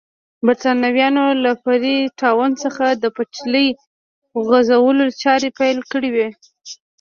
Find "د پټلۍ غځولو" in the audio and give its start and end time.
3.03-5.05